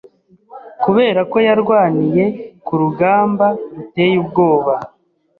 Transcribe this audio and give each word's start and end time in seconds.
Kuberako 0.83 1.37
yarwaniye 1.47 2.25
kurugamba 2.65 3.45
ruteye 3.75 4.15
ubwoba 4.23 4.73